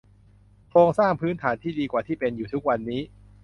[0.69, 3.01] โครงสร้างพื้นฐานที่ดีกว่าที่เป็นอยู่ทุกวันนี้